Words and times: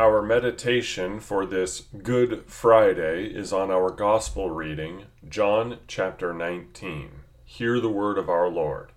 Our 0.00 0.22
meditation 0.22 1.18
for 1.18 1.44
this 1.44 1.88
Good 2.04 2.44
Friday 2.46 3.24
is 3.34 3.52
on 3.52 3.72
our 3.72 3.90
Gospel 3.90 4.48
reading, 4.48 5.06
John 5.28 5.78
chapter 5.88 6.32
19. 6.32 7.10
Hear 7.44 7.80
the 7.80 7.90
word 7.90 8.16
of 8.16 8.28
our 8.28 8.48
Lord. 8.48 8.92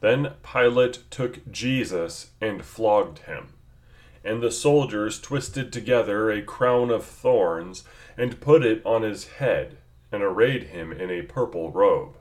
Then 0.00 0.32
Pilate 0.42 1.00
took 1.10 1.46
Jesus 1.52 2.30
and 2.40 2.64
flogged 2.64 3.18
him. 3.26 3.48
And 4.24 4.42
the 4.42 4.50
soldiers 4.50 5.20
twisted 5.20 5.70
together 5.70 6.30
a 6.30 6.40
crown 6.40 6.90
of 6.90 7.04
thorns 7.04 7.84
and 8.16 8.40
put 8.40 8.64
it 8.64 8.80
on 8.86 9.02
his 9.02 9.26
head, 9.26 9.76
and 10.10 10.22
arrayed 10.22 10.68
him 10.68 10.92
in 10.92 11.10
a 11.10 11.24
purple 11.24 11.70
robe. 11.70 12.16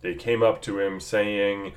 They 0.00 0.16
came 0.16 0.42
up 0.42 0.60
to 0.62 0.80
him, 0.80 0.98
saying, 0.98 1.74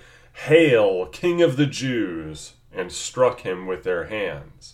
Hail, 0.47 1.05
King 1.05 1.43
of 1.43 1.57
the 1.57 1.67
Jews! 1.67 2.53
and 2.71 2.91
struck 2.91 3.41
him 3.41 3.67
with 3.67 3.83
their 3.83 4.05
hands. 4.05 4.73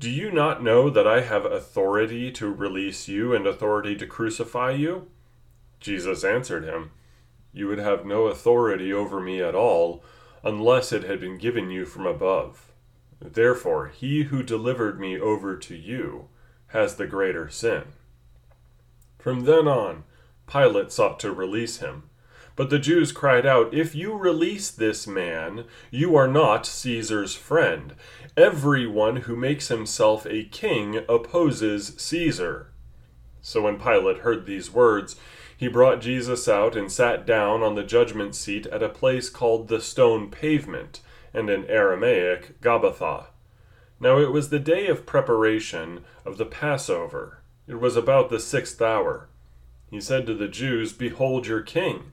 Do 0.00 0.08
you 0.08 0.30
not 0.30 0.62
know 0.62 0.88
that 0.88 1.06
I 1.06 1.20
have 1.20 1.44
authority 1.44 2.32
to 2.32 2.50
release 2.50 3.06
you 3.06 3.34
and 3.34 3.46
authority 3.46 3.94
to 3.96 4.06
crucify 4.06 4.70
you? 4.70 5.08
Jesus 5.78 6.24
answered 6.24 6.64
him, 6.64 6.92
You 7.52 7.68
would 7.68 7.80
have 7.80 8.06
no 8.06 8.24
authority 8.24 8.94
over 8.94 9.20
me 9.20 9.42
at 9.42 9.54
all, 9.54 10.02
unless 10.42 10.90
it 10.90 11.02
had 11.02 11.20
been 11.20 11.36
given 11.36 11.70
you 11.70 11.84
from 11.84 12.06
above. 12.06 12.72
Therefore, 13.20 13.88
he 13.88 14.22
who 14.22 14.42
delivered 14.42 14.98
me 14.98 15.20
over 15.20 15.54
to 15.58 15.76
you 15.76 16.28
has 16.68 16.94
the 16.94 17.06
greater 17.06 17.50
sin. 17.50 17.82
From 19.18 19.44
then 19.44 19.68
on, 19.68 20.04
Pilate 20.50 20.92
sought 20.92 21.20
to 21.20 21.30
release 21.30 21.76
him. 21.80 22.04
But 22.56 22.70
the 22.70 22.78
Jews 22.78 23.12
cried 23.12 23.46
out, 23.46 23.72
If 23.72 23.94
you 23.94 24.14
release 24.14 24.70
this 24.70 25.06
man, 25.06 25.64
you 25.90 26.16
are 26.16 26.28
not 26.28 26.66
Caesar's 26.66 27.34
friend. 27.34 27.94
Everyone 28.36 29.16
who 29.16 29.36
makes 29.36 29.68
himself 29.68 30.26
a 30.26 30.44
king 30.44 31.04
opposes 31.08 31.94
Caesar. 31.96 32.72
So 33.40 33.62
when 33.62 33.78
Pilate 33.78 34.18
heard 34.18 34.46
these 34.46 34.70
words, 34.70 35.16
he 35.56 35.68
brought 35.68 36.00
Jesus 36.00 36.48
out 36.48 36.76
and 36.76 36.90
sat 36.90 37.26
down 37.26 37.62
on 37.62 37.74
the 37.74 37.84
judgment 37.84 38.34
seat 38.34 38.66
at 38.66 38.82
a 38.82 38.88
place 38.88 39.28
called 39.28 39.68
the 39.68 39.80
Stone 39.80 40.30
Pavement, 40.30 41.00
and 41.34 41.50
in 41.50 41.66
Aramaic, 41.66 42.60
Gabbatha. 42.60 43.26
Now 44.00 44.18
it 44.18 44.32
was 44.32 44.48
the 44.48 44.58
day 44.58 44.86
of 44.86 45.04
preparation 45.04 46.02
of 46.24 46.38
the 46.38 46.46
Passover. 46.46 47.42
It 47.68 47.78
was 47.78 47.94
about 47.94 48.30
the 48.30 48.40
sixth 48.40 48.80
hour. 48.80 49.28
He 49.90 50.00
said 50.00 50.26
to 50.26 50.34
the 50.34 50.48
Jews, 50.48 50.92
Behold 50.92 51.46
your 51.46 51.60
king. 51.60 52.12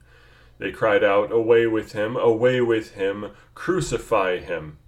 They 0.60 0.72
cried 0.72 1.04
out, 1.04 1.32
Away 1.32 1.68
with 1.68 1.92
him, 1.92 2.16
away 2.16 2.62
with 2.62 2.94
him, 2.94 3.32
crucify 3.54 4.38
him. 4.38 4.80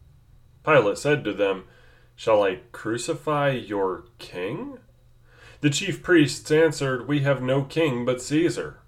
Pilate 0.66 0.97
said 0.97 1.24
to 1.24 1.34
them, 1.34 1.66
Shall 2.16 2.44
I 2.44 2.59
crucify 2.72 3.52
your 3.52 4.06
king? 4.18 4.80
The 5.62 5.69
chief 5.69 6.02
priests 6.02 6.50
answered, 6.52 7.07
We 7.07 7.19
have 7.22 7.41
no 7.41 7.63
king 7.63 8.03
but 8.03 8.22
Caesar. 8.22 8.80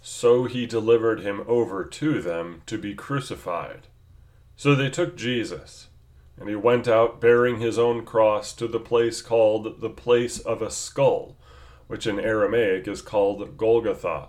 So 0.00 0.44
he 0.44 0.66
delivered 0.66 1.20
him 1.20 1.42
over 1.46 1.84
to 1.84 2.22
them 2.22 2.62
to 2.66 2.78
be 2.78 2.94
crucified. 2.94 3.88
So 4.56 4.74
they 4.74 4.90
took 4.90 5.16
Jesus, 5.16 5.88
and 6.38 6.48
he 6.48 6.56
went 6.56 6.86
out 6.86 7.20
bearing 7.20 7.60
his 7.60 7.78
own 7.78 8.04
cross 8.04 8.52
to 8.54 8.68
the 8.68 8.80
place 8.80 9.20
called 9.20 9.80
the 9.80 9.90
place 9.90 10.38
of 10.38 10.62
a 10.62 10.70
skull, 10.70 11.36
which 11.86 12.06
in 12.06 12.20
Aramaic 12.20 12.86
is 12.86 13.02
called 13.02 13.56
Golgotha 13.56 14.28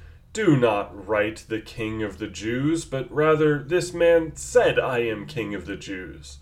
do 0.33 0.55
not 0.55 1.07
write 1.07 1.45
the 1.49 1.59
King 1.59 2.01
of 2.03 2.17
the 2.17 2.27
Jews, 2.27 2.85
but 2.85 3.11
rather, 3.11 3.61
This 3.61 3.93
man 3.93 4.35
said, 4.35 4.79
I 4.79 4.99
am 4.99 5.25
King 5.25 5.53
of 5.53 5.65
the 5.65 5.75
Jews. 5.75 6.37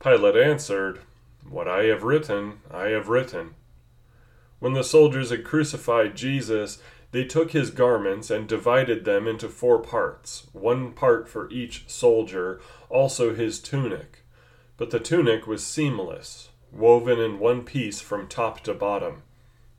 Pilate 0.00 0.34
answered, 0.34 1.00
What 1.48 1.68
I 1.68 1.84
have 1.84 2.02
written, 2.02 2.58
I 2.70 2.86
have 2.86 3.08
written. 3.08 3.54
When 4.58 4.72
the 4.72 4.82
soldiers 4.82 5.30
had 5.30 5.44
crucified 5.44 6.16
Jesus, 6.16 6.78
they 7.12 7.24
took 7.24 7.52
his 7.52 7.70
garments 7.70 8.30
and 8.30 8.48
divided 8.48 9.04
them 9.04 9.28
into 9.28 9.48
four 9.48 9.78
parts, 9.78 10.46
one 10.52 10.92
part 10.92 11.28
for 11.28 11.50
each 11.50 11.88
soldier, 11.88 12.60
also 12.88 13.34
his 13.34 13.60
tunic. 13.60 14.24
But 14.76 14.90
the 14.90 14.98
tunic 14.98 15.46
was 15.46 15.64
seamless, 15.64 16.48
woven 16.72 17.20
in 17.20 17.38
one 17.38 17.62
piece 17.64 18.00
from 18.00 18.26
top 18.26 18.60
to 18.60 18.74
bottom. 18.74 19.22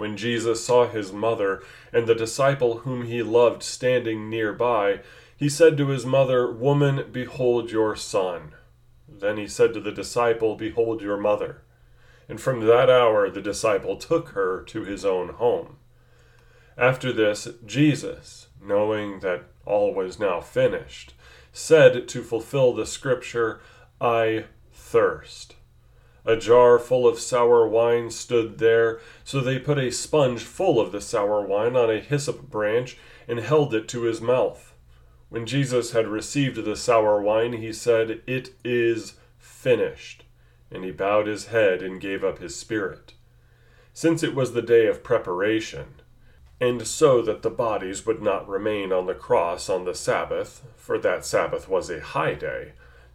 When 0.00 0.16
Jesus 0.16 0.64
saw 0.64 0.88
his 0.88 1.12
mother 1.12 1.62
and 1.92 2.06
the 2.06 2.14
disciple 2.14 2.78
whom 2.78 3.04
he 3.04 3.22
loved 3.22 3.62
standing 3.62 4.30
near 4.30 4.54
by, 4.54 5.00
he 5.36 5.50
said 5.50 5.76
to 5.76 5.88
his 5.88 6.06
mother, 6.06 6.50
Woman, 6.50 7.10
behold 7.12 7.70
your 7.70 7.94
son. 7.96 8.52
Then 9.06 9.36
he 9.36 9.46
said 9.46 9.74
to 9.74 9.80
the 9.80 9.92
disciple, 9.92 10.56
Behold 10.56 11.02
your 11.02 11.18
mother. 11.18 11.64
And 12.30 12.40
from 12.40 12.66
that 12.66 12.88
hour 12.88 13.28
the 13.28 13.42
disciple 13.42 13.96
took 13.96 14.30
her 14.30 14.62
to 14.68 14.84
his 14.84 15.04
own 15.04 15.34
home. 15.34 15.76
After 16.78 17.12
this, 17.12 17.46
Jesus, 17.66 18.48
knowing 18.58 19.20
that 19.20 19.48
all 19.66 19.92
was 19.92 20.18
now 20.18 20.40
finished, 20.40 21.12
said 21.52 22.08
to 22.08 22.22
fulfill 22.22 22.72
the 22.72 22.86
scripture, 22.86 23.60
I 24.00 24.46
thirst. 24.72 25.56
A 26.24 26.36
jar 26.36 26.78
full 26.78 27.08
of 27.08 27.18
sour 27.18 27.66
wine 27.66 28.10
stood 28.10 28.58
there, 28.58 29.00
so 29.24 29.40
they 29.40 29.58
put 29.58 29.78
a 29.78 29.90
sponge 29.90 30.42
full 30.42 30.78
of 30.78 30.92
the 30.92 31.00
sour 31.00 31.46
wine 31.46 31.76
on 31.76 31.90
a 31.90 32.00
hyssop 32.00 32.50
branch 32.50 32.98
and 33.26 33.40
held 33.40 33.74
it 33.74 33.88
to 33.88 34.02
his 34.02 34.20
mouth. 34.20 34.74
When 35.30 35.46
Jesus 35.46 35.92
had 35.92 36.08
received 36.08 36.64
the 36.64 36.76
sour 36.76 37.22
wine, 37.22 37.54
he 37.54 37.72
said, 37.72 38.20
It 38.26 38.50
is 38.64 39.14
finished. 39.38 40.24
And 40.70 40.84
he 40.84 40.90
bowed 40.90 41.26
his 41.26 41.46
head 41.46 41.82
and 41.82 42.00
gave 42.00 42.22
up 42.22 42.38
his 42.38 42.56
spirit. 42.56 43.14
Since 43.92 44.22
it 44.22 44.34
was 44.34 44.52
the 44.52 44.62
day 44.62 44.86
of 44.86 45.02
preparation, 45.02 46.02
And 46.60 46.86
so 46.86 47.22
that 47.22 47.42
the 47.42 47.50
bodies 47.50 48.04
would 48.04 48.20
not 48.20 48.48
remain 48.48 48.92
on 48.92 49.06
the 49.06 49.14
cross 49.14 49.70
on 49.70 49.84
the 49.84 49.94
Sabbath, 49.94 50.62
for 50.76 50.98
that 50.98 51.24
Sabbath 51.24 51.68
was 51.68 51.88
a 51.88 52.00
high 52.00 52.34
day, 52.34 52.72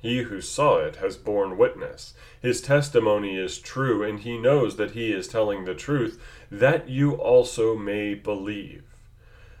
He 0.00 0.22
who 0.22 0.40
saw 0.40 0.78
it 0.78 0.96
has 0.96 1.16
borne 1.16 1.58
witness. 1.58 2.14
His 2.40 2.60
testimony 2.60 3.36
is 3.36 3.58
true, 3.58 4.02
and 4.02 4.20
he 4.20 4.38
knows 4.38 4.76
that 4.76 4.92
he 4.92 5.12
is 5.12 5.28
telling 5.28 5.64
the 5.64 5.74
truth, 5.74 6.20
that 6.50 6.88
you 6.88 7.12
also 7.12 7.76
may 7.76 8.14
believe. 8.14 8.84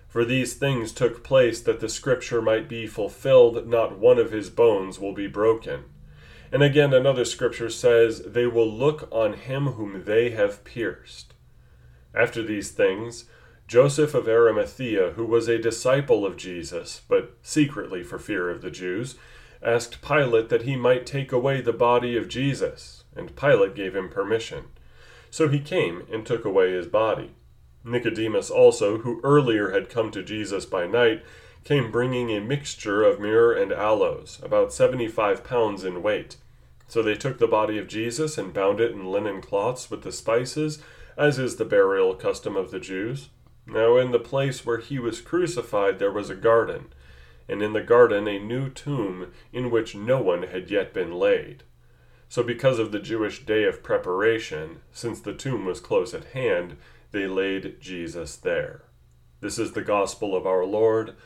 For 0.08 0.24
these 0.24 0.54
things 0.54 0.92
took 0.92 1.22
place 1.22 1.60
that 1.60 1.80
the 1.80 1.88
scripture 1.88 2.42
might 2.42 2.68
be 2.68 2.86
fulfilled, 2.86 3.68
not 3.68 3.98
one 3.98 4.18
of 4.18 4.32
his 4.32 4.50
bones 4.50 4.98
will 4.98 5.12
be 5.12 5.28
broken. 5.28 5.84
And 6.50 6.62
again, 6.62 6.92
another 6.92 7.24
scripture 7.24 7.70
says, 7.70 8.22
They 8.22 8.46
will 8.46 8.70
look 8.70 9.08
on 9.12 9.34
him 9.34 9.66
whom 9.66 10.04
they 10.04 10.30
have 10.30 10.64
pierced. 10.64 11.34
After 12.12 12.42
these 12.42 12.70
things, 12.70 13.26
Joseph 13.68 14.14
of 14.14 14.26
Arimathea, 14.26 15.12
who 15.12 15.24
was 15.24 15.46
a 15.46 15.58
disciple 15.58 16.26
of 16.26 16.36
Jesus, 16.36 17.02
but 17.08 17.36
secretly 17.40 18.02
for 18.02 18.18
fear 18.18 18.50
of 18.50 18.62
the 18.62 18.70
Jews, 18.70 19.14
asked 19.62 20.02
Pilate 20.02 20.48
that 20.48 20.62
he 20.62 20.76
might 20.76 21.06
take 21.06 21.32
away 21.32 21.60
the 21.60 21.72
body 21.72 22.16
of 22.16 22.28
Jesus, 22.28 23.04
and 23.14 23.36
Pilate 23.36 23.74
gave 23.74 23.94
him 23.94 24.08
permission. 24.08 24.64
So 25.30 25.48
he 25.48 25.60
came 25.60 26.04
and 26.12 26.24
took 26.24 26.44
away 26.44 26.72
his 26.72 26.86
body. 26.86 27.32
Nicodemus 27.84 28.50
also, 28.50 28.98
who 28.98 29.20
earlier 29.22 29.70
had 29.70 29.88
come 29.88 30.10
to 30.10 30.22
Jesus 30.22 30.66
by 30.66 30.86
night, 30.86 31.22
came 31.64 31.90
bringing 31.90 32.30
a 32.30 32.40
mixture 32.40 33.02
of 33.02 33.20
myrrh 33.20 33.52
and 33.52 33.72
aloes, 33.72 34.40
about 34.42 34.72
seventy 34.72 35.08
five 35.08 35.44
pounds 35.44 35.84
in 35.84 36.02
weight. 36.02 36.36
So 36.88 37.02
they 37.02 37.14
took 37.14 37.38
the 37.38 37.46
body 37.46 37.78
of 37.78 37.86
Jesus 37.86 38.36
and 38.38 38.52
bound 38.52 38.80
it 38.80 38.92
in 38.92 39.06
linen 39.06 39.40
cloths 39.40 39.90
with 39.90 40.02
the 40.02 40.12
spices, 40.12 40.82
as 41.16 41.38
is 41.38 41.56
the 41.56 41.64
burial 41.64 42.14
custom 42.14 42.56
of 42.56 42.70
the 42.70 42.80
Jews. 42.80 43.28
Now 43.66 43.96
in 43.96 44.10
the 44.10 44.18
place 44.18 44.66
where 44.66 44.78
he 44.78 44.98
was 44.98 45.20
crucified 45.20 45.98
there 45.98 46.10
was 46.10 46.30
a 46.30 46.34
garden, 46.34 46.86
and 47.50 47.62
in 47.62 47.72
the 47.72 47.82
garden 47.82 48.28
a 48.28 48.38
new 48.38 48.70
tomb 48.70 49.32
in 49.52 49.70
which 49.72 49.96
no 49.96 50.22
one 50.22 50.44
had 50.44 50.70
yet 50.70 50.94
been 50.94 51.12
laid. 51.12 51.64
So 52.28 52.44
because 52.44 52.78
of 52.78 52.92
the 52.92 53.00
Jewish 53.00 53.44
day 53.44 53.64
of 53.64 53.82
preparation, 53.82 54.82
since 54.92 55.20
the 55.20 55.34
tomb 55.34 55.64
was 55.64 55.80
close 55.80 56.14
at 56.14 56.26
hand, 56.26 56.76
they 57.10 57.26
laid 57.26 57.80
Jesus 57.80 58.36
there. 58.36 58.84
This 59.40 59.58
is 59.58 59.72
the 59.72 59.82
gospel 59.82 60.36
of 60.36 60.46
our 60.46 60.64
Lord. 60.64 61.16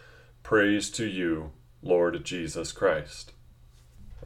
Praise 0.43 0.89
to 0.93 1.05
you, 1.05 1.53
Lord 1.83 2.25
Jesus 2.25 2.73
Christ. 2.73 3.33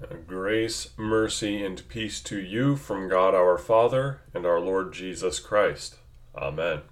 Uh, 0.00 0.14
grace, 0.24 0.90
mercy, 0.96 1.64
and 1.64 1.88
peace 1.88 2.20
to 2.20 2.38
you 2.38 2.76
from 2.76 3.08
God 3.08 3.34
our 3.34 3.58
Father 3.58 4.20
and 4.32 4.46
our 4.46 4.60
Lord 4.60 4.92
Jesus 4.92 5.40
Christ. 5.40 5.96
Amen. 6.36 6.82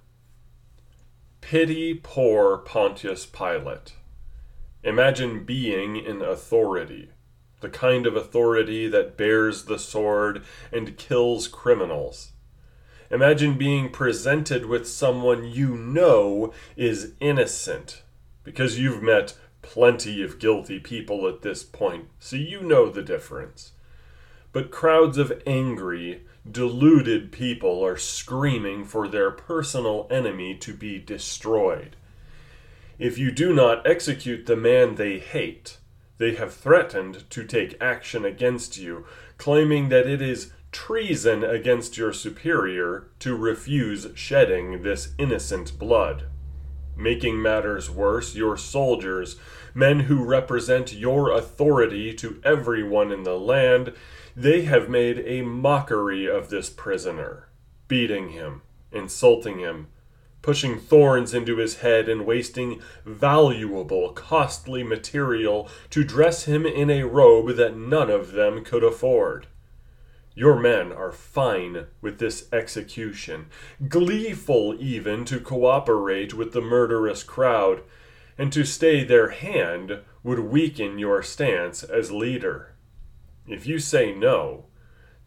Pity 1.41 1.95
poor 1.95 2.59
Pontius 2.59 3.25
Pilate. 3.25 3.93
Imagine 4.87 5.43
being 5.43 5.97
in 5.97 6.23
authority, 6.23 7.11
the 7.61 7.69
kind 7.69 8.07
of 8.07 8.15
authority 8.15 8.87
that 8.87 9.17
bears 9.17 9.65
the 9.65 9.81
sword 9.81 10.45
and 10.71 10.97
kills 10.97 11.49
criminals. 11.49 12.35
Imagine 13.11 13.59
being 13.59 13.91
presented 13.91 14.67
with 14.67 14.87
someone 14.87 15.45
you 15.45 15.77
know 15.77 16.53
is 16.77 17.15
innocent, 17.19 18.05
because 18.45 18.79
you've 18.79 19.03
met 19.03 19.37
plenty 19.61 20.23
of 20.23 20.39
guilty 20.39 20.79
people 20.79 21.27
at 21.27 21.43
this 21.43 21.65
point, 21.65 22.05
so 22.21 22.37
you 22.37 22.63
know 22.63 22.89
the 22.89 23.03
difference. 23.03 23.73
But 24.53 24.71
crowds 24.71 25.19
of 25.19 25.43
angry, 25.49 26.23
deluded 26.49 27.33
people 27.33 27.85
are 27.85 27.97
screaming 27.97 28.85
for 28.85 29.09
their 29.09 29.33
personal 29.33 30.07
enemy 30.13 30.55
to 30.59 30.73
be 30.73 31.01
destroyed. 31.01 31.97
If 32.99 33.19
you 33.19 33.31
do 33.31 33.53
not 33.53 33.87
execute 33.87 34.47
the 34.47 34.57
man 34.57 34.95
they 34.95 35.19
hate, 35.19 35.79
they 36.19 36.35
have 36.37 36.55
threatened 36.55 37.29
to 37.31 37.45
take 37.45 37.81
action 37.81 38.25
against 38.25 38.79
you, 38.79 39.05
claiming 39.37 39.91
that 39.91 40.07
it 40.07 40.23
is 40.23 40.53
treason 40.73 41.45
against 41.45 41.99
your 41.99 42.13
superior 42.13 43.09
to 43.19 43.37
refuse 43.37 44.09
shedding 44.15 44.83
this 44.83 45.13
innocent 45.19 45.79
blood. 45.79 46.25
Making 46.97 47.43
matters 47.43 47.91
worse, 47.91 48.35
your 48.35 48.57
soldiers, 48.57 49.37
men 49.75 50.01
who 50.01 50.25
represent 50.25 50.95
your 50.95 51.31
authority 51.31 52.15
to 52.15 52.41
everyone 52.45 53.13
in 53.13 53.25
the 53.25 53.39
land, 53.39 53.93
they 54.35 54.63
have 54.63 54.89
made 54.89 55.19
a 55.27 55.43
mockery 55.43 56.27
of 56.27 56.49
this 56.49 56.71
prisoner, 56.71 57.49
beating 57.89 58.31
him, 58.31 58.63
insulting 58.91 59.59
him, 59.59 59.89
pushing 60.47 60.79
thorns 60.79 61.35
into 61.35 61.57
his 61.57 61.79
head 61.79 62.09
and 62.09 62.25
wasting 62.25 62.81
valuable, 63.05 64.13
costly 64.13 64.85
material 64.85 65.69
to 65.91 66.05
dress 66.05 66.45
him 66.45 66.65
in 66.65 66.89
a 66.89 67.03
robe 67.03 67.57
that 67.57 67.77
none 67.77 68.09
of 68.09 68.31
them 68.31 68.63
could 68.63 68.85
afford. 68.85 69.49
Your 70.37 70.55
men 70.57 70.93
are 70.93 71.11
fine 71.11 71.87
with 72.01 72.21
this 72.21 72.47
execution, 72.53 73.47
gleeful 73.89 74.77
even 74.79 75.25
to 75.25 75.41
cooperate 75.41 76.33
with 76.33 76.53
the 76.53 76.61
murderous 76.61 77.25
crowd, 77.25 77.83
and 78.39 78.53
to 78.53 78.65
stay 78.65 79.03
their 79.03 79.31
hand 79.31 79.99
would 80.23 80.39
weaken 80.39 81.01
your 81.01 81.25
stance 81.25 81.83
as 81.83 82.13
leader. 82.13 82.77
If 83.49 83.67
you 83.67 83.81
say 83.81 84.15
no, 84.15 84.67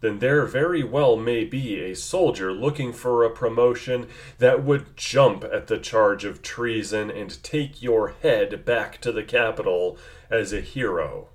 then 0.01 0.19
there 0.19 0.45
very 0.45 0.83
well 0.83 1.15
may 1.15 1.43
be 1.43 1.79
a 1.79 1.95
soldier 1.95 2.51
looking 2.53 2.93
for 2.93 3.23
a 3.23 3.29
promotion 3.29 4.07
that 4.37 4.63
would 4.63 4.95
jump 4.95 5.43
at 5.43 5.67
the 5.67 5.77
charge 5.77 6.23
of 6.23 6.41
treason 6.41 7.09
and 7.09 7.43
take 7.43 7.81
your 7.81 8.15
head 8.21 8.63
back 8.63 9.01
to 9.01 9.11
the 9.11 9.23
capital 9.23 9.97
as 10.29 10.53
a 10.53 10.61
hero. 10.61 11.29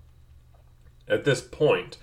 At 1.07 1.25
this 1.25 1.43
point, 1.43 1.99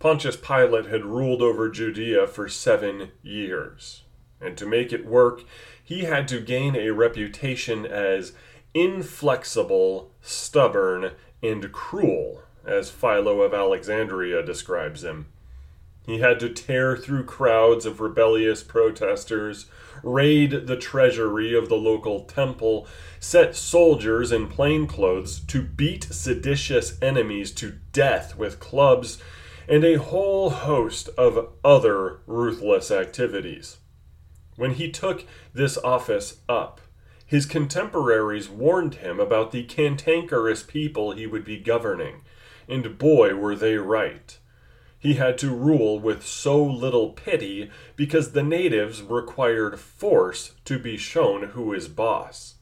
Pontius 0.00 0.36
Pilate 0.36 0.86
had 0.86 1.04
ruled 1.04 1.42
over 1.42 1.68
Judea 1.68 2.26
for 2.26 2.48
seven 2.48 3.12
years, 3.22 4.02
and 4.40 4.56
to 4.56 4.66
make 4.66 4.92
it 4.92 5.06
work, 5.06 5.44
he 5.82 6.00
had 6.00 6.26
to 6.28 6.40
gain 6.40 6.74
a 6.74 6.90
reputation 6.90 7.86
as 7.86 8.32
inflexible, 8.74 10.10
stubborn, 10.20 11.12
and 11.40 11.70
cruel 11.70 12.42
as 12.64 12.90
Philo 12.90 13.42
of 13.42 13.54
Alexandria 13.54 14.42
describes 14.42 15.04
him. 15.04 15.26
He 16.04 16.18
had 16.18 16.40
to 16.40 16.48
tear 16.48 16.96
through 16.96 17.24
crowds 17.24 17.86
of 17.86 18.00
rebellious 18.00 18.62
protesters, 18.62 19.66
raid 20.02 20.66
the 20.66 20.76
treasury 20.76 21.54
of 21.54 21.68
the 21.68 21.76
local 21.76 22.24
temple, 22.24 22.88
set 23.20 23.54
soldiers 23.54 24.32
in 24.32 24.48
plain 24.48 24.86
clothes 24.86 25.40
to 25.46 25.62
beat 25.62 26.04
seditious 26.04 27.00
enemies 27.00 27.52
to 27.52 27.78
death 27.92 28.36
with 28.36 28.58
clubs, 28.58 29.22
and 29.68 29.84
a 29.84 29.94
whole 29.98 30.50
host 30.50 31.08
of 31.16 31.48
other 31.64 32.20
ruthless 32.26 32.90
activities. 32.90 33.78
When 34.56 34.72
he 34.72 34.90
took 34.90 35.24
this 35.54 35.78
office 35.78 36.38
up, 36.48 36.80
his 37.24 37.46
contemporaries 37.46 38.48
warned 38.48 38.96
him 38.96 39.20
about 39.20 39.52
the 39.52 39.62
cantankerous 39.62 40.62
people 40.62 41.12
he 41.12 41.26
would 41.26 41.44
be 41.44 41.58
governing 41.58 42.22
and 42.68 42.98
boy, 42.98 43.34
were 43.34 43.56
they 43.56 43.76
right. 43.76 44.38
He 45.02 45.14
had 45.14 45.36
to 45.38 45.50
rule 45.50 45.98
with 45.98 46.24
so 46.24 46.62
little 46.62 47.08
pity 47.10 47.70
because 47.96 48.30
the 48.30 48.42
natives 48.44 49.02
required 49.02 49.80
force 49.80 50.54
to 50.64 50.78
be 50.78 50.96
shown 50.96 51.48
who 51.48 51.72
is 51.72 51.88
boss. 51.88 52.54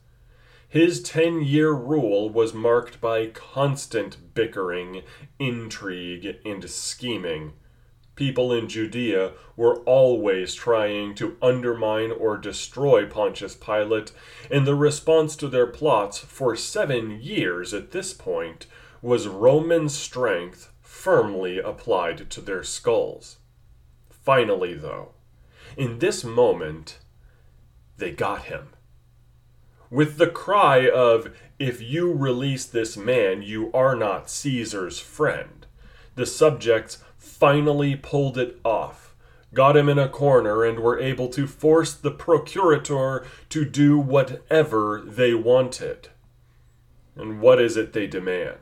His 0.67 1.03
ten 1.03 1.43
year 1.43 1.73
rule 1.73 2.31
was 2.31 2.55
marked 2.55 2.99
by 2.99 3.27
constant 3.27 4.33
bickering, 4.33 5.03
intrigue, 5.39 6.39
and 6.43 6.71
scheming. 6.71 7.53
People 8.17 8.55
in 8.55 8.71
Judea 8.71 9.33
were 9.55 9.81
always 9.81 10.55
trying 10.55 11.15
to 11.17 11.37
undermine 11.43 12.11
or 12.11 12.39
destroy 12.39 13.05
Pontius 13.05 13.55
Pilate, 13.55 14.13
and 14.51 14.67
the 14.67 14.75
response 14.75 15.37
to 15.37 15.49
their 15.49 15.67
plots 15.67 16.17
for 16.17 16.57
seven 16.57 17.21
years 17.21 17.75
at 17.75 17.91
this 17.91 18.15
point 18.15 18.67
was 19.03 19.29
Roman 19.29 19.91
strength 19.91 20.71
firmly 21.01 21.59
applied 21.59 22.29
to 22.29 22.43
their 22.43 22.63
skulls. 22.63 23.39
Finally, 24.11 24.75
though, 24.75 25.13
in 25.75 25.99
this 25.99 26.23
moment, 26.23 26.99
they 27.97 28.11
got 28.11 28.43
him. 28.43 28.69
With 29.89 30.19
the 30.19 30.27
cry 30.27 30.91
of, 30.91 31.35
If 31.59 31.81
you 31.81 32.13
release 32.13 32.67
this 32.67 32.99
man, 32.99 33.41
you 33.41 33.71
are 33.73 33.97
not 33.97 34.29
Caesar's 34.29 34.99
friend. 34.99 35.65
The 36.17 36.27
subjects 36.27 37.03
finally 37.17 37.97
pulled 37.97 38.37
it 38.37 38.61
off, 38.63 39.15
got 39.55 39.79
him 39.79 39.89
in 39.89 39.99
a 39.99 40.09
corner, 40.09 40.65
and 40.65 40.81
were 40.81 41.01
able 41.01 41.29
to 41.29 41.47
force 41.47 41.95
the 41.95 42.11
procurator 42.11 43.25
to 43.49 43.65
do 43.65 43.99
whatever 43.99 45.03
they 45.03 45.33
wanted. 45.33 46.11
And 47.17 47.41
what 47.41 47.59
is 47.59 47.79
it 47.79 47.95
they 47.95 48.07
demand? 48.07 48.59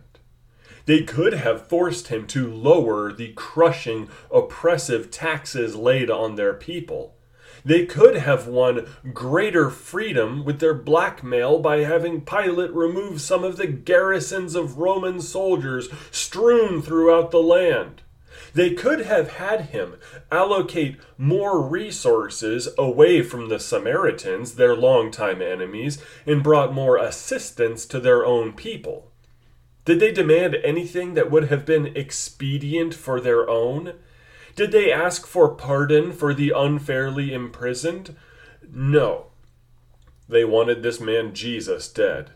They 0.89 1.03
could 1.03 1.35
have 1.35 1.67
forced 1.67 2.09
him 2.09 2.27
to 2.29 2.51
lower 2.51 3.13
the 3.13 3.35
crushing, 3.35 4.09
oppressive 4.31 5.11
taxes 5.11 5.77
laid 5.77 6.11
on 6.11 6.37
their 6.37 6.55
people. 6.55 7.15
They 7.63 7.85
could 7.85 8.17
have 8.17 8.47
won 8.47 8.87
greater 9.13 9.69
freedom 9.69 10.47
with 10.47 10.61
their 10.61 10.73
blackmail 10.73 11.59
by 11.59 11.81
having 11.81 12.23
Pilate 12.23 12.73
remove 12.73 13.21
some 13.21 13.45
of 13.45 13.59
the 13.59 13.67
garrisons 13.67 14.55
of 14.55 14.79
Roman 14.79 15.21
soldiers 15.21 15.91
strewn 16.11 16.81
throughout 16.81 17.33
the 17.33 17.43
land. 17.43 18.01
They 18.55 18.73
could 18.73 19.01
have 19.01 19.33
had 19.33 19.67
him 19.67 19.97
allocate 20.33 20.97
more 21.19 21.61
resources 21.61 22.67
away 22.79 23.21
from 23.21 23.51
the 23.51 23.61
Samaritans, 23.61 24.55
their 24.55 24.75
longtime 24.75 25.43
enemies, 25.43 26.03
and 26.25 26.43
brought 26.43 26.73
more 26.73 26.97
assistance 26.97 27.85
to 27.85 28.01
their 28.01 28.25
own 28.25 28.55
people. 28.55 29.13
Did 29.89 30.01
they 30.01 30.13
demand 30.13 30.55
anything 30.57 31.15
that 31.15 31.31
would 31.31 31.45
have 31.45 31.65
been 31.65 31.97
expedient 31.97 32.93
for 32.93 33.23
their 33.23 33.49
own? 33.49 33.95
Did 34.55 34.71
they 34.71 34.93
ask 34.93 35.27
for 35.27 35.55
pardon 35.55 36.13
for 36.13 36.35
the 36.35 36.53
unfairly 36.55 37.33
imprisoned? 37.33 38.15
No. 38.71 39.29
They 40.29 40.45
wanted 40.45 40.83
this 40.83 41.01
man 41.01 41.33
Jesus 41.33 41.89
dead. 41.89 42.33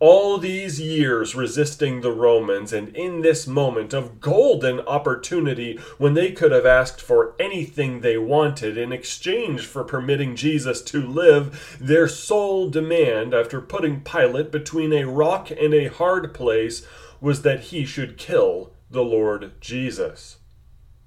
All 0.00 0.38
these 0.38 0.80
years 0.80 1.34
resisting 1.34 2.00
the 2.00 2.10
Romans, 2.10 2.72
and 2.72 2.88
in 2.96 3.20
this 3.20 3.46
moment 3.46 3.92
of 3.92 4.18
golden 4.18 4.80
opportunity 4.80 5.78
when 5.98 6.14
they 6.14 6.32
could 6.32 6.52
have 6.52 6.64
asked 6.64 7.02
for 7.02 7.34
anything 7.38 8.00
they 8.00 8.16
wanted 8.16 8.78
in 8.78 8.94
exchange 8.94 9.66
for 9.66 9.84
permitting 9.84 10.36
Jesus 10.36 10.80
to 10.84 11.06
live, 11.06 11.76
their 11.78 12.08
sole 12.08 12.70
demand, 12.70 13.34
after 13.34 13.60
putting 13.60 14.00
Pilate 14.00 14.50
between 14.50 14.94
a 14.94 15.04
rock 15.06 15.50
and 15.50 15.74
a 15.74 15.88
hard 15.88 16.32
place, 16.32 16.86
was 17.20 17.42
that 17.42 17.64
he 17.64 17.84
should 17.84 18.16
kill 18.16 18.72
the 18.90 19.04
Lord 19.04 19.52
Jesus. 19.60 20.38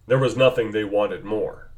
There 0.06 0.20
was 0.20 0.38
nothing 0.38 0.70
they 0.70 0.84
wanted 0.84 1.24
more. 1.24 1.73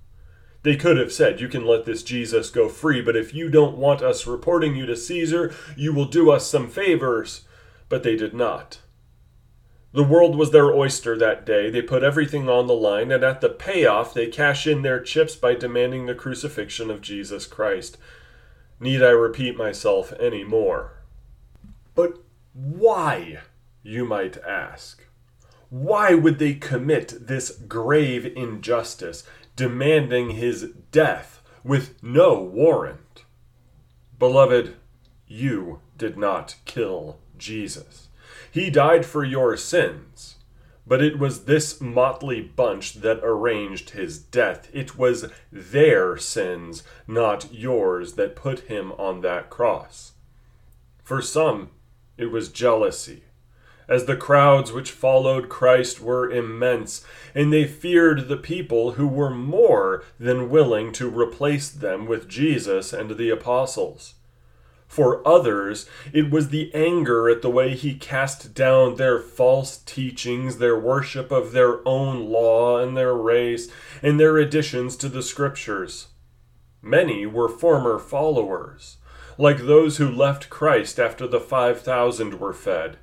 They 0.66 0.76
could 0.76 0.98
have 0.98 1.14
said, 1.14 1.40
You 1.40 1.48
can 1.48 1.64
let 1.64 1.86
this 1.86 2.02
Jesus 2.02 2.50
go 2.50 2.70
free, 2.70 3.00
but 3.00 3.16
if 3.16 3.36
you 3.36 3.50
don't 3.50 3.78
want 3.78 4.02
us 4.02 4.26
reporting 4.26 4.76
you 4.76 4.88
to 4.88 4.96
Caesar, 4.96 5.54
you 5.78 5.94
will 5.94 6.06
do 6.06 6.32
us 6.32 6.50
some 6.50 6.72
favors. 6.72 7.46
But 7.88 8.02
they 8.02 8.16
did 8.16 8.34
not. 8.34 8.80
The 9.94 10.04
world 10.04 10.36
was 10.36 10.50
their 10.50 10.74
oyster 10.74 11.16
that 11.20 11.46
day. 11.46 11.70
They 11.70 11.84
put 11.84 12.02
everything 12.02 12.50
on 12.50 12.66
the 12.66 12.74
line, 12.74 13.12
and 13.12 13.24
at 13.24 13.42
the 13.42 13.50
payoff, 13.50 14.12
they 14.12 14.26
cash 14.26 14.66
in 14.66 14.82
their 14.82 15.00
chips 15.00 15.36
by 15.36 15.54
demanding 15.54 16.08
the 16.08 16.16
crucifixion 16.16 16.90
of 16.90 17.00
Jesus 17.00 17.46
Christ. 17.46 18.00
Need 18.80 19.04
I 19.04 19.12
repeat 19.12 19.56
myself 19.56 20.14
any 20.20 20.44
more? 20.44 20.94
But 21.94 22.18
why, 22.54 23.42
you 23.84 24.04
might 24.04 24.38
ask? 24.38 25.06
Why 25.70 26.16
would 26.16 26.40
they 26.40 26.56
commit 26.56 27.28
this 27.28 27.52
grave 27.52 28.26
injustice, 28.36 29.24
demanding 29.56 30.32
his 30.32 30.72
death 30.92 31.42
with 31.64 32.02
no 32.04 32.42
warrant? 32.42 33.24
Beloved, 34.20 34.76
you 35.28 35.80
did 35.98 36.18
not 36.18 36.56
kill 36.66 37.20
Jesus. 37.38 38.10
He 38.52 38.70
died 38.70 39.06
for 39.06 39.24
your 39.24 39.58
sins. 39.58 40.36
But 40.88 41.02
it 41.02 41.18
was 41.18 41.46
this 41.46 41.82
motley 41.82 42.42
bunch 42.42 42.96
that 42.96 43.20
arranged 43.24 43.92
his 43.92 44.20
death. 44.20 44.70
It 44.72 44.98
was 44.98 45.32
their 45.52 46.16
sins, 46.18 46.84
not 47.08 47.52
yours, 47.52 48.14
that 48.14 48.36
put 48.36 48.62
him 48.62 48.92
on 48.94 49.22
that 49.22 49.50
cross. 49.50 50.14
For 51.04 51.24
some, 51.24 51.72
it 52.18 52.28
was 52.28 52.50
jealousy 52.50 53.24
as 53.88 54.06
the 54.06 54.18
crowds 54.18 54.72
which 54.72 54.92
followed 54.92 55.50
Christ 55.50 56.02
were 56.02 56.30
immense, 56.30 57.06
and 57.34 57.52
they 57.52 57.66
feared 57.66 58.28
the 58.28 58.38
people 58.38 58.94
who 58.94 59.08
were 59.08 59.30
more 59.30 60.04
than 60.20 60.50
willing 60.50 60.92
to 60.94 61.10
replace 61.10 61.70
them 61.70 62.06
with 62.08 62.28
Jesus 62.28 62.94
and 62.94 63.12
the 63.18 63.30
apostles. 63.30 64.16
For 64.88 65.28
others, 65.28 65.90
it 66.14 66.30
was 66.30 66.50
the 66.50 66.74
anger 66.74 67.28
at 67.30 67.42
the 67.42 67.50
way 67.50 67.76
he 67.76 67.96
cast 67.96 68.54
down 68.54 68.96
their 68.96 69.20
false 69.20 69.78
teachings, 69.78 70.58
their 70.58 70.80
worship 70.80 71.32
of 71.32 71.52
their 71.52 71.86
own 71.88 72.30
law 72.30 72.80
and 72.80 72.96
their 72.96 73.14
race, 73.14 73.70
and 74.02 74.20
their 74.20 74.38
additions 74.38 74.96
to 74.98 75.10
the 75.10 75.24
scriptures. 75.24 76.08
Many 76.82 77.26
were 77.26 77.50
former 77.50 77.98
followers, 78.00 78.98
like 79.38 79.58
those 79.58 79.98
who 79.98 80.10
left 80.10 80.50
Christ 80.50 81.00
after 81.00 81.28
the 81.28 81.40
five 81.40 81.82
thousand 81.82 82.40
were 82.40 82.54
fed 82.54 82.98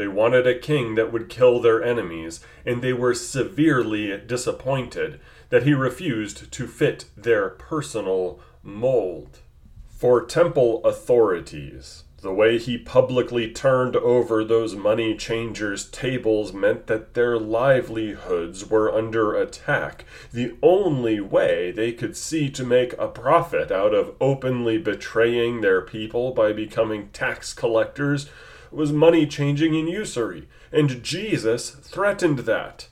they 0.00 0.08
wanted 0.08 0.46
a 0.46 0.58
king 0.58 0.94
that 0.94 1.12
would 1.12 1.28
kill 1.28 1.60
their 1.60 1.82
enemies, 1.82 2.40
and 2.64 2.80
they 2.80 2.94
were 2.94 3.12
severely 3.12 4.16
disappointed 4.26 5.20
that 5.50 5.64
he 5.64 5.74
refused 5.74 6.50
to 6.50 6.66
fit 6.66 7.04
their 7.18 7.50
personal 7.50 8.40
mold. 8.62 9.40
For 9.86 10.24
temple 10.24 10.82
authorities, 10.86 12.04
the 12.22 12.32
way 12.32 12.56
he 12.58 12.78
publicly 12.78 13.50
turned 13.50 13.94
over 13.94 14.42
those 14.42 14.74
money 14.74 15.14
changers' 15.14 15.90
tables 15.90 16.54
meant 16.54 16.86
that 16.86 17.12
their 17.12 17.38
livelihoods 17.38 18.70
were 18.70 18.90
under 18.90 19.34
attack. 19.34 20.06
The 20.32 20.56
only 20.62 21.20
way 21.20 21.72
they 21.72 21.92
could 21.92 22.16
see 22.16 22.48
to 22.48 22.64
make 22.64 22.94
a 22.94 23.08
profit 23.08 23.70
out 23.70 23.92
of 23.92 24.14
openly 24.18 24.78
betraying 24.78 25.60
their 25.60 25.82
people 25.82 26.32
by 26.32 26.54
becoming 26.54 27.10
tax 27.12 27.52
collectors 27.52 28.30
was 28.70 28.92
money 28.92 29.26
changing 29.26 29.76
and 29.76 29.88
usury, 29.88 30.48
and 30.72 31.02
Jesus 31.02 31.70
threatened 31.70 32.40
that. 32.40 32.88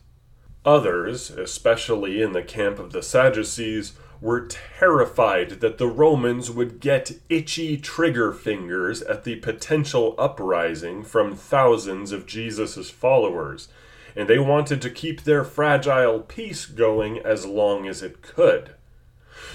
Others, 0.64 1.30
especially 1.30 2.20
in 2.20 2.32
the 2.32 2.42
camp 2.42 2.78
of 2.78 2.92
the 2.92 3.02
Sadducees, 3.02 3.92
were 4.20 4.48
terrified 4.78 5.60
that 5.60 5.78
the 5.78 5.86
Romans 5.86 6.50
would 6.50 6.80
get 6.80 7.12
itchy 7.28 7.76
trigger 7.76 8.32
fingers 8.32 9.00
at 9.02 9.24
the 9.24 9.36
potential 9.36 10.14
uprising 10.18 11.04
from 11.04 11.36
thousands 11.36 12.10
of 12.10 12.26
Jesus' 12.26 12.90
followers, 12.90 13.68
and 14.16 14.28
they 14.28 14.38
wanted 14.38 14.82
to 14.82 14.90
keep 14.90 15.22
their 15.22 15.44
fragile 15.44 16.20
peace 16.20 16.66
going 16.66 17.18
as 17.20 17.46
long 17.46 17.86
as 17.86 18.02
it 18.02 18.20
could. 18.20 18.74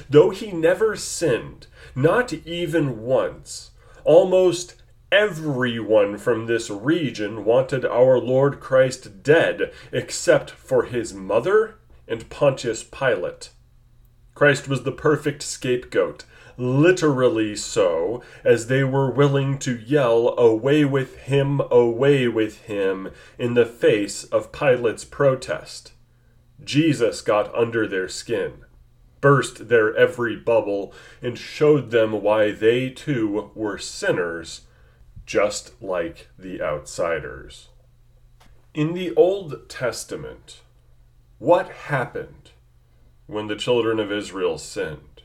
Though 0.09 0.29
he 0.29 0.51
never 0.51 0.95
sinned, 0.95 1.67
not 1.93 2.31
even 2.31 3.01
once, 3.01 3.71
almost 4.05 4.75
Everyone 5.13 6.17
from 6.17 6.48
this 6.48 6.72
region 6.72 7.46
wanted 7.46 7.86
our 7.86 8.17
Lord 8.17 8.60
Christ 8.60 9.22
dead, 9.22 9.72
except 9.91 10.50
for 10.50 10.86
his 10.86 11.13
mother 11.13 11.75
and 12.08 12.27
Pontius 12.32 12.84
Pilate. 12.84 13.51
Christ 14.34 14.67
was 14.67 14.82
the 14.82 14.91
perfect 14.91 15.43
scapegoat, 15.43 16.25
literally 16.58 17.55
so, 17.55 18.24
as 18.43 18.65
they 18.65 18.84
were 18.84 19.12
willing 19.12 19.60
to 19.60 19.77
yell, 19.77 20.29
Away 20.29 20.84
with 20.84 21.15
him, 21.17 21.62
away 21.70 22.27
with 22.27 22.62
him, 22.62 23.12
in 23.38 23.53
the 23.53 23.67
face 23.67 24.24
of 24.24 24.51
Pilate's 24.51 25.05
protest. 25.05 25.91
Jesus 26.63 27.22
got 27.22 27.53
under 27.53 27.88
their 27.88 28.10
skin, 28.10 28.65
burst 29.22 29.70
their 29.70 29.96
every 29.96 30.36
bubble, 30.36 30.91
and 31.22 31.38
showed 31.38 31.91
them 31.91 32.24
why 32.24 32.50
they 32.50 32.89
too 32.89 33.51
were 33.53 33.77
sinners 33.77 34.62
just 35.25 35.81
like 35.81 36.29
the 36.37 36.61
outsiders. 36.61 37.69
In 38.73 38.93
the 38.93 39.13
Old 39.15 39.69
Testament, 39.69 40.61
what 41.39 41.69
happened 41.69 42.51
when 43.27 43.47
the 43.47 43.55
children 43.55 43.99
of 43.99 44.11
Israel 44.11 44.57
sinned? 44.57 45.21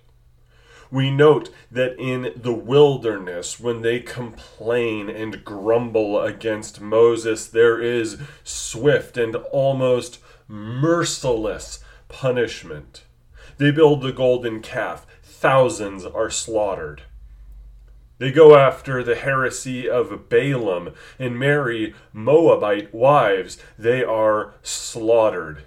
We 0.91 1.11
note 1.11 1.51
that 1.71 1.99
in 1.99 2.33
the 2.35 2.53
wilderness, 2.55 3.61
when 3.61 3.83
they 3.83 4.01
complain 4.01 5.11
and 5.11 5.45
grumble 5.45 6.21
against 6.21 6.81
Moses, 6.81 7.47
there 7.47 7.81
is 7.81 8.19
swift 8.43 9.19
and 9.19 9.37
almost 9.53 10.19
merciless 10.47 11.85
punishment. 12.09 13.05
They 13.59 13.71
build 13.71 14.01
the 14.01 14.13
golden 14.13 14.61
calf, 14.61 15.07
thousands 15.23 16.05
are 16.05 16.31
slaughtered. 16.31 17.03
They 18.19 18.33
go 18.33 18.57
after 18.57 19.03
the 19.03 19.15
heresy 19.15 19.89
of 19.89 20.29
Balaam 20.29 20.93
and 21.19 21.39
marry 21.39 21.95
Moabite 22.13 22.93
wives. 22.93 23.59
They 23.79 24.03
are 24.03 24.55
slaughtered. 24.63 25.63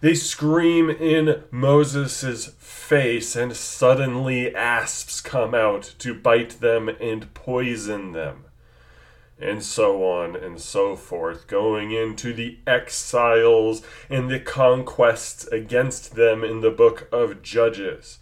They 0.00 0.14
scream 0.14 0.90
in 0.90 1.44
Moses' 1.50 2.52
face, 2.58 3.34
and 3.34 3.56
suddenly 3.56 4.54
asps 4.54 5.20
come 5.20 5.54
out 5.54 5.94
to 6.00 6.12
bite 6.12 6.60
them 6.60 6.88
and 6.88 7.32
poison 7.34 8.12
them. 8.12 8.44
and 9.38 9.62
so 9.62 10.02
on 10.02 10.34
and 10.34 10.60
so 10.60 10.96
forth, 10.96 11.46
going 11.46 11.92
into 11.92 12.32
the 12.32 12.58
exiles 12.66 13.82
and 14.08 14.30
the 14.30 14.40
conquests 14.40 15.46
against 15.48 16.14
them 16.14 16.42
in 16.42 16.60
the 16.60 16.70
book 16.70 17.06
of 17.12 17.42
Judges. 17.42 18.18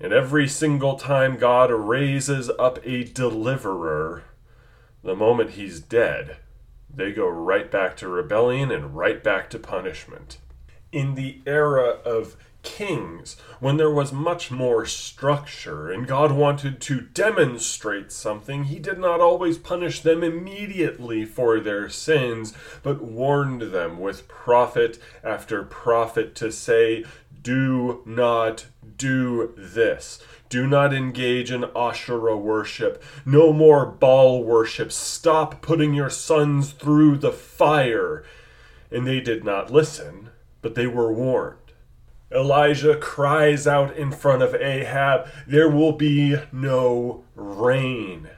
And 0.00 0.12
every 0.12 0.48
single 0.48 0.96
time 0.96 1.36
God 1.36 1.70
raises 1.70 2.50
up 2.58 2.78
a 2.84 3.04
deliverer, 3.04 4.24
the 5.02 5.14
moment 5.14 5.50
he's 5.50 5.80
dead, 5.80 6.38
they 6.92 7.12
go 7.12 7.28
right 7.28 7.70
back 7.70 7.96
to 7.98 8.08
rebellion 8.08 8.70
and 8.70 8.96
right 8.96 9.22
back 9.22 9.50
to 9.50 9.58
punishment. 9.58 10.38
In 10.92 11.14
the 11.14 11.40
era 11.46 11.98
of 12.04 12.36
kings, 12.64 13.36
when 13.60 13.76
there 13.76 13.90
was 13.90 14.12
much 14.12 14.50
more 14.50 14.86
structure 14.86 15.90
and 15.90 16.08
God 16.08 16.32
wanted 16.32 16.80
to 16.82 17.00
demonstrate 17.00 18.10
something, 18.10 18.64
he 18.64 18.78
did 18.78 18.98
not 18.98 19.20
always 19.20 19.58
punish 19.58 20.00
them 20.00 20.24
immediately 20.24 21.24
for 21.24 21.60
their 21.60 21.88
sins, 21.88 22.54
but 22.82 23.02
warned 23.02 23.62
them 23.62 24.00
with 24.00 24.26
prophet 24.26 24.98
after 25.22 25.62
prophet 25.62 26.34
to 26.36 26.50
say, 26.50 27.04
Do 27.44 28.02
not 28.06 28.66
do 28.96 29.52
this. 29.54 30.18
Do 30.48 30.66
not 30.66 30.94
engage 30.94 31.52
in 31.52 31.66
Asherah 31.76 32.38
worship. 32.38 33.02
No 33.26 33.52
more 33.52 33.84
Baal 33.84 34.42
worship. 34.42 34.90
Stop 34.90 35.60
putting 35.60 35.92
your 35.92 36.08
sons 36.08 36.72
through 36.72 37.18
the 37.18 37.32
fire. 37.32 38.24
And 38.90 39.06
they 39.06 39.20
did 39.20 39.44
not 39.44 39.70
listen, 39.70 40.30
but 40.62 40.74
they 40.74 40.86
were 40.86 41.12
warned. 41.12 41.58
Elijah 42.32 42.96
cries 42.96 43.66
out 43.66 43.94
in 43.94 44.10
front 44.10 44.42
of 44.42 44.54
Ahab, 44.54 45.28
There 45.46 45.68
will 45.68 45.92
be 45.92 46.36
no 46.50 47.24
rain. 47.34 48.30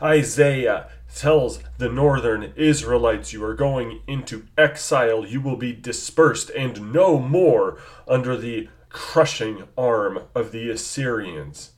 Isaiah 0.00 0.88
tells 1.14 1.60
the 1.78 1.88
northern 1.88 2.52
Israelites, 2.56 3.32
You 3.32 3.44
are 3.44 3.54
going 3.54 4.00
into 4.06 4.46
exile, 4.56 5.26
you 5.26 5.40
will 5.40 5.56
be 5.56 5.72
dispersed 5.72 6.50
and 6.50 6.92
no 6.92 7.18
more 7.18 7.78
under 8.08 8.36
the 8.36 8.68
crushing 8.88 9.64
arm 9.76 10.24
of 10.34 10.52
the 10.52 10.70
Assyrians. 10.70 11.72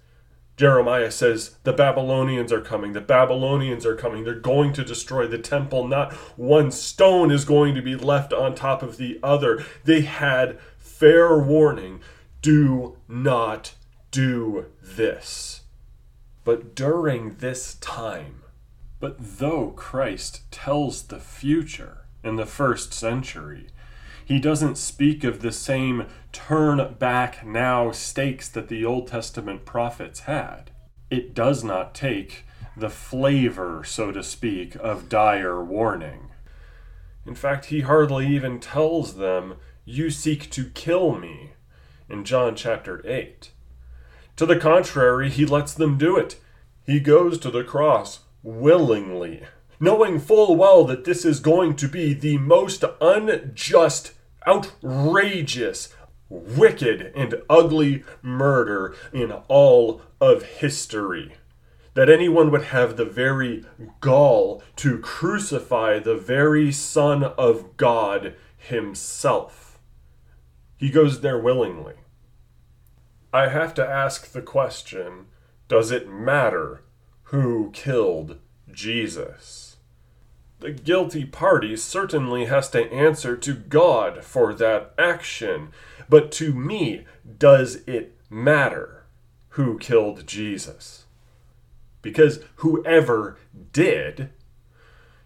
Jeremiah 0.57 1.11
says, 1.11 1.57
The 1.65 1.73
Babylonians 1.73 2.53
are 2.53 2.61
coming. 2.61 2.93
The 2.93 3.01
Babylonians 3.01 3.85
are 3.85 3.97
coming. 3.97 4.23
They're 4.23 4.35
going 4.35 4.73
to 4.75 4.85
destroy 4.85 5.27
the 5.27 5.39
temple. 5.39 5.89
Not 5.89 6.13
one 6.37 6.71
stone 6.71 7.33
is 7.33 7.45
going 7.45 7.75
to 7.75 7.83
be 7.83 7.97
left 7.97 8.33
on 8.33 8.55
top 8.55 8.83
of 8.83 8.97
the 8.97 9.19
other. 9.23 9.65
They 9.85 10.03
had 10.03 10.61
fair 10.79 11.37
warning 11.39 12.01
do 12.41 12.97
not 13.09 13.75
do 14.11 14.67
this. 14.81 15.63
But 16.45 16.75
during 16.75 17.37
this 17.37 17.75
time, 17.77 18.44
but 19.05 19.39
though 19.39 19.69
Christ 19.73 20.51
tells 20.51 21.03
the 21.03 21.21
future 21.21 22.07
in 22.23 22.37
the 22.37 22.47
first 22.47 22.95
century, 22.95 23.67
he 24.25 24.41
doesn't 24.41 24.79
speak 24.79 25.25
of 25.25 25.43
the 25.43 25.53
same 25.53 26.07
turn 26.33 26.95
back 26.99 27.45
now 27.45 27.91
stakes 27.91 28.49
that 28.49 28.69
the 28.69 28.83
Old 28.83 29.09
Testament 29.09 29.67
prophets 29.67 30.21
had. 30.21 30.71
It 31.11 31.35
does 31.35 31.63
not 31.63 31.95
take 31.95 32.47
the 32.79 32.89
flavor, 32.89 33.85
so 33.85 34.11
to 34.11 34.23
speak, 34.23 34.75
of 34.77 35.11
dire 35.11 35.63
warning. 35.63 36.31
In 37.27 37.35
fact, 37.35 37.67
he 37.67 37.83
hardly 37.83 38.27
even 38.29 38.59
tells 38.59 39.17
them, 39.17 39.57
You 39.85 40.09
seek 40.09 40.51
to 40.53 40.71
kill 40.71 41.15
me, 41.19 41.53
in 42.09 42.25
John 42.25 42.57
chapter 42.57 43.07
8. 43.07 43.51
To 44.37 44.47
the 44.47 44.57
contrary, 44.57 45.29
he 45.29 45.45
lets 45.45 45.75
them 45.75 45.99
do 45.99 46.17
it. 46.17 46.41
He 46.87 47.01
goes 47.01 47.39
to 47.41 47.51
the 47.51 47.65
cross 47.65 48.21
willingly 48.45 49.43
knowing 49.81 50.19
full 50.19 50.57
well 50.57 50.85
that 50.85 51.05
this 51.05 51.25
is 51.25 51.41
going 51.41 51.77
to 51.77 51.89
be 51.89 52.15
the 52.15 52.39
most 52.39 52.85
unjust, 53.01 54.13
outrageous, 54.47 55.95
wicked, 56.29 57.13
and 57.15 57.35
ugly 57.51 58.03
murder 58.23 58.95
in 59.13 59.33
all 59.49 60.01
of 60.21 60.43
history. 60.43 61.35
That 61.95 62.09
anyone 62.09 62.51
would 62.51 62.65
have 62.65 62.97
the 62.97 63.05
very 63.05 63.65
gall 64.01 64.63
to 64.77 64.99
crucify 64.99 65.99
the 65.99 66.17
very 66.17 66.73
Son 66.73 67.23
of 67.23 67.77
God 67.77 68.35
himself. 68.57 69.79
He 70.77 70.91
goes 70.91 71.21
there 71.21 71.39
willingly. 71.39 71.95
I 73.33 73.49
have 73.49 73.75
to 73.75 73.87
ask 73.87 74.33
the 74.33 74.43
question 74.43 75.27
does 75.69 75.91
it 75.91 76.09
matter 76.09 76.84
who 77.35 77.69
killed 77.73 78.39
Jesus? 78.71 79.75
The 80.61 80.71
guilty 80.71 81.25
party 81.25 81.77
certainly 81.77 82.45
has 82.45 82.71
to 82.71 82.93
answer 82.93 83.37
to 83.37 83.55
God 83.55 84.23
for 84.23 84.55
that 84.55 84.95
action, 84.97 85.71
but 86.09 86.31
to 86.33 86.55
me, 86.55 87.05
does 87.39 87.83
it 87.89 88.17
matter 88.31 89.07
who 89.49 89.79
killed 89.81 90.29
Jesus? 90.29 91.07
Because 92.03 92.39
whoever 92.57 93.37
did, 93.73 94.31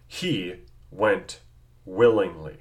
he 0.07 0.55
went 0.89 1.41
willingly. 1.85 2.57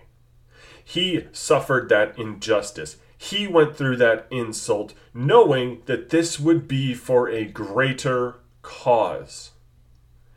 He 0.85 1.25
suffered 1.33 1.89
that 1.89 2.19
injustice. 2.19 2.99
He 3.17 3.47
went 3.47 3.77
through 3.77 3.97
that 3.97 4.27
insult 4.31 4.93
knowing 5.15 5.81
that 5.87 6.11
this 6.11 6.39
would 6.39 6.69
be 6.69 6.93
for 6.93 7.31
a 7.31 7.47
greater 7.47 8.41
cause. 8.63 9.53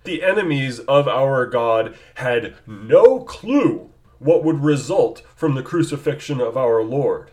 The 0.03 0.23
enemies 0.23 0.79
of 0.79 1.07
our 1.07 1.45
God 1.45 1.95
had 2.15 2.55
no 2.65 3.19
clue 3.19 3.91
what 4.19 4.43
would 4.43 4.63
result 4.63 5.23
from 5.35 5.55
the 5.55 5.63
crucifixion 5.63 6.39
of 6.41 6.57
our 6.57 6.83
Lord 6.83 7.31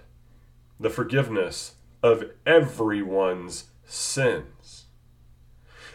the 0.81 0.91
forgiveness 0.91 1.75
of 2.03 2.25
everyone's 2.47 3.65
sins. 3.85 4.85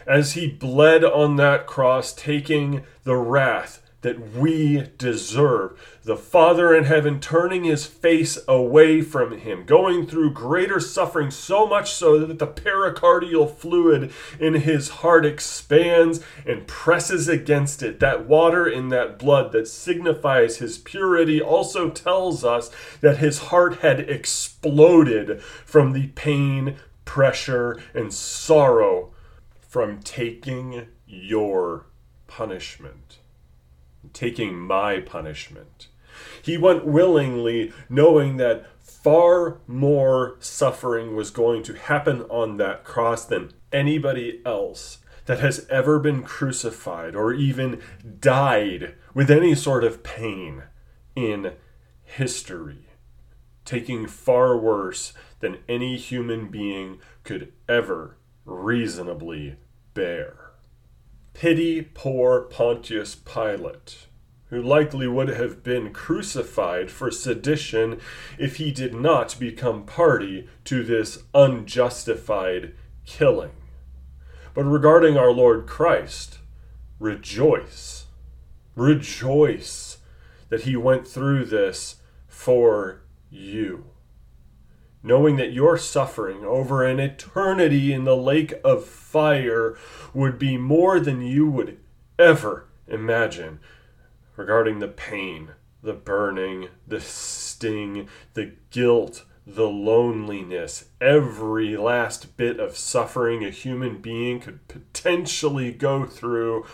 As 0.06 0.32
he 0.32 0.46
bled 0.46 1.02
on 1.02 1.36
that 1.36 1.66
cross, 1.66 2.12
taking 2.12 2.84
the 3.04 3.16
wrath 3.16 3.80
that 4.04 4.36
we 4.36 4.86
deserve. 4.98 5.98
The 6.04 6.16
Father 6.16 6.74
in 6.74 6.84
heaven 6.84 7.20
turning 7.20 7.64
his 7.64 7.86
face 7.86 8.38
away 8.46 9.00
from 9.00 9.38
him, 9.38 9.64
going 9.64 10.06
through 10.06 10.34
greater 10.34 10.78
suffering, 10.78 11.30
so 11.30 11.66
much 11.66 11.90
so 11.90 12.18
that 12.18 12.38
the 12.38 12.46
pericardial 12.46 13.50
fluid 13.50 14.12
in 14.38 14.54
his 14.54 14.90
heart 15.00 15.24
expands 15.24 16.20
and 16.46 16.66
presses 16.66 17.28
against 17.28 17.82
it. 17.82 17.98
That 17.98 18.26
water 18.26 18.68
in 18.68 18.90
that 18.90 19.18
blood 19.18 19.52
that 19.52 19.68
signifies 19.68 20.58
his 20.58 20.76
purity 20.76 21.40
also 21.40 21.88
tells 21.88 22.44
us 22.44 22.70
that 23.00 23.18
his 23.18 23.38
heart 23.38 23.78
had 23.78 24.00
exploded 24.00 25.40
from 25.40 25.94
the 25.94 26.08
pain, 26.08 26.76
pressure, 27.06 27.80
and 27.94 28.12
sorrow 28.12 29.14
from 29.66 30.00
taking 30.00 30.88
your 31.06 31.86
punishment 32.26 33.20
taking 34.12 34.58
my 34.58 35.00
punishment. 35.00 35.88
He 36.42 36.56
went 36.56 36.86
willingly, 36.86 37.72
knowing 37.88 38.36
that 38.36 38.66
far 38.80 39.60
more 39.66 40.36
suffering 40.40 41.16
was 41.16 41.30
going 41.30 41.62
to 41.64 41.74
happen 41.74 42.22
on 42.22 42.56
that 42.58 42.84
cross 42.84 43.24
than 43.24 43.52
anybody 43.72 44.40
else 44.44 44.98
that 45.26 45.40
has 45.40 45.66
ever 45.70 45.98
been 45.98 46.22
crucified 46.22 47.14
or 47.14 47.32
even 47.32 47.80
died 48.20 48.94
with 49.14 49.30
any 49.30 49.54
sort 49.54 49.84
of 49.84 50.02
pain 50.02 50.64
in 51.16 51.52
history, 52.02 52.88
taking 53.64 54.06
far 54.06 54.56
worse 54.56 55.12
than 55.40 55.58
any 55.68 55.96
human 55.96 56.48
being 56.48 56.98
could 57.22 57.52
ever 57.68 58.16
reasonably 58.44 59.56
bear. 59.94 60.43
Pity 61.34 61.82
poor 61.82 62.42
Pontius 62.42 63.16
Pilate, 63.16 64.06
who 64.50 64.62
likely 64.62 65.08
would 65.08 65.28
have 65.28 65.64
been 65.64 65.92
crucified 65.92 66.90
for 66.92 67.10
sedition 67.10 68.00
if 68.38 68.56
he 68.56 68.70
did 68.70 68.94
not 68.94 69.38
become 69.38 69.84
party 69.84 70.48
to 70.64 70.84
this 70.84 71.24
unjustified 71.34 72.72
killing. 73.04 73.50
But 74.54 74.64
regarding 74.64 75.16
our 75.16 75.32
Lord 75.32 75.66
Christ, 75.66 76.38
rejoice. 77.00 78.06
Rejoice 78.76 79.98
that 80.48 80.62
he 80.62 80.76
went 80.76 81.06
through 81.06 81.46
this 81.46 81.96
for 82.28 83.02
you 83.28 83.93
knowing 85.04 85.36
that 85.36 85.52
your 85.52 85.78
suffering 85.78 86.44
over 86.44 86.82
an 86.82 86.98
eternity 86.98 87.92
in 87.92 88.02
the 88.04 88.16
lake 88.16 88.54
of 88.64 88.84
fire 88.84 89.76
would 90.12 90.38
be 90.38 90.56
more 90.56 90.98
than 90.98 91.20
you 91.20 91.48
would 91.48 91.78
ever 92.18 92.66
imagine 92.88 93.60
regarding 94.34 94.80
the 94.80 94.88
pain, 94.88 95.50
the 95.82 95.92
burning, 95.92 96.68
the 96.88 97.00
sting, 97.00 98.08
the 98.32 98.52
guilt, 98.70 99.24
the 99.46 99.68
loneliness, 99.68 100.86
every 101.00 101.76
last 101.76 102.36
bit 102.36 102.58
of 102.58 102.76
suffering 102.76 103.44
a 103.44 103.50
human 103.50 103.98
being 103.98 104.40
could 104.40 104.66
potentially 104.66 105.70
go 105.70 106.06
through. 106.06 106.64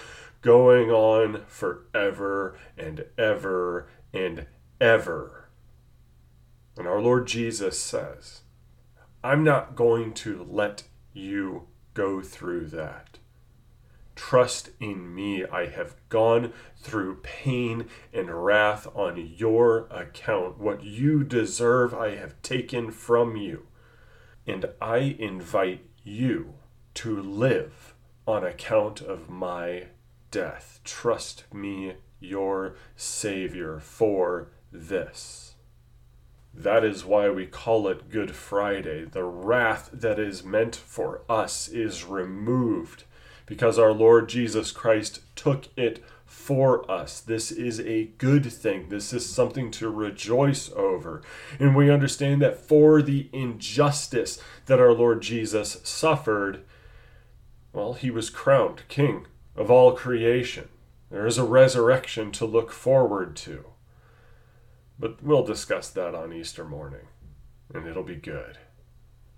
going 0.43 0.91
on 0.91 1.43
forever 1.47 2.57
and 2.79 3.05
ever 3.19 3.87
and 4.13 4.47
ever. 4.81 5.40
And 6.81 6.89
our 6.89 7.03
Lord 7.03 7.27
Jesus 7.27 7.79
says, 7.79 8.41
I'm 9.23 9.45
not 9.45 9.77
going 9.77 10.15
to 10.15 10.47
let 10.49 10.85
you 11.13 11.69
go 11.93 12.23
through 12.23 12.69
that. 12.69 13.19
Trust 14.17 14.71
in 14.81 15.15
me. 15.15 15.45
I 15.45 15.67
have 15.67 15.95
gone 16.09 16.55
through 16.79 17.17
pain 17.17 17.85
and 18.15 18.31
wrath 18.31 18.87
on 18.95 19.19
your 19.37 19.89
account. 19.91 20.57
What 20.57 20.83
you 20.83 21.23
deserve, 21.23 21.93
I 21.93 22.17
have 22.17 22.41
taken 22.41 22.91
from 22.91 23.37
you. 23.37 23.67
And 24.47 24.65
I 24.81 25.17
invite 25.19 25.85
you 26.03 26.55
to 26.95 27.21
live 27.21 27.95
on 28.27 28.43
account 28.43 29.03
of 29.03 29.29
my 29.29 29.89
death. 30.31 30.81
Trust 30.83 31.45
me, 31.53 31.97
your 32.21 32.77
Savior, 32.97 33.79
for 33.81 34.49
this. 34.73 35.50
That 36.53 36.85
is 36.85 37.05
why 37.05 37.31
we 37.31 37.47
call 37.47 37.89
it 37.89 38.11
Good 38.11 38.35
Friday. 38.35 39.05
The 39.05 39.25
wrath 39.25 39.91
that 39.93 40.19
is 40.19 40.45
meant 40.45 40.77
for 40.77 41.23
us 41.29 41.69
is 41.69 42.05
removed 42.05 43.05
because 43.47 43.79
our 43.79 43.93
Lord 43.93 44.29
Jesus 44.29 44.71
Christ 44.71 45.21
took 45.37 45.69
it 45.77 46.03
for 46.25 46.89
us. 46.91 47.21
This 47.21 47.51
is 47.51 47.81
a 47.81 48.05
good 48.19 48.47
thing. 48.53 48.89
This 48.89 49.13
is 49.13 49.29
something 49.29 49.71
to 49.73 49.91
rejoice 49.91 50.71
over. 50.73 51.23
And 51.59 51.75
we 51.75 51.91
understand 51.91 52.41
that 52.43 52.57
for 52.57 53.03
the 53.03 53.29
injustice 53.33 54.41
that 54.67 54.79
our 54.79 54.93
Lord 54.93 55.23
Jesus 55.23 55.81
suffered, 55.83 56.63
well, 57.73 57.95
he 57.95 58.11
was 58.11 58.31
crowned 58.31 58.83
king 58.89 59.27
of 59.57 59.71
all 59.71 59.93
creation. 59.93 60.69
There 61.11 61.27
is 61.27 61.39
a 61.39 61.45
resurrection 61.45 62.31
to 62.33 62.45
look 62.45 62.71
forward 62.71 63.35
to. 63.37 63.70
But 65.01 65.23
we'll 65.23 65.45
discuss 65.45 65.89
that 65.91 66.15
on 66.15 66.31
Easter 66.31 66.63
morning, 66.63 67.09
and 67.73 67.87
it'll 67.89 68.03
be 68.03 68.17
good. 68.17 68.59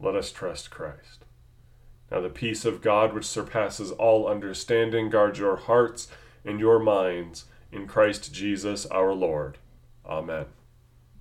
Let 0.01 0.16
us 0.16 0.33
trust 0.33 0.72
Christ. 0.72 1.25
Now, 2.11 2.20
the 2.20 2.29
peace 2.29 2.64
of 2.64 2.83
God, 2.83 3.14
which 3.14 3.25
surpasses 3.25 3.92
all 3.92 4.27
understanding, 4.27 5.09
guard 5.09 5.38
your 5.38 5.55
hearts 5.55 6.09
and 6.44 6.59
your 6.59 6.81
minds 6.81 7.44
in 7.70 7.87
Christ 7.87 8.35
Jesus 8.35 8.87
our 8.87 9.12
Lord. 9.12 9.59
Amen. 10.05 10.46